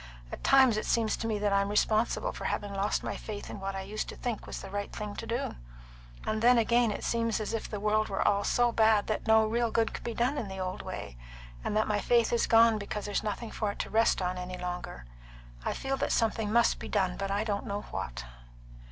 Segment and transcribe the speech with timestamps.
[0.31, 3.59] At times it seems to me that I'm responsible for having lost my faith in
[3.59, 5.53] what I used to think was the right thing to do;
[6.25, 9.45] and then again it seems as if the world were all so bad that no
[9.45, 11.17] real good could be done in the old way,
[11.63, 14.57] and that my faith is gone because there's nothing for it to rest on any
[14.57, 15.05] longer.
[15.63, 18.23] I feel that something must be done; but I don't know what."